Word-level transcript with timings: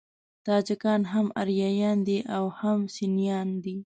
تاجکان 0.47 1.01
هم 1.11 1.27
آریایان 1.41 1.97
دي 2.07 2.17
او 2.35 2.45
هم 2.59 2.79
سنيان 2.95 3.47
دي. 3.63 3.75